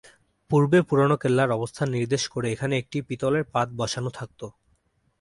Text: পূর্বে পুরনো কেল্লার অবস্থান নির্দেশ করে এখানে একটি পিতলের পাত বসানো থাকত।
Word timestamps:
পূর্বে 0.51 0.79
পুরনো 0.89 1.15
কেল্লার 1.17 1.49
অবস্থান 1.51 1.87
নির্দেশ 1.89 2.23
করে 2.27 2.47
এখানে 2.51 2.73
একটি 2.77 2.97
পিতলের 3.07 3.43
পাত 3.53 3.67
বসানো 3.79 4.09
থাকত। 4.17 4.41